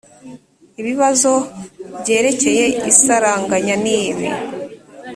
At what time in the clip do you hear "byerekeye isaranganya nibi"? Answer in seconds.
1.99-4.27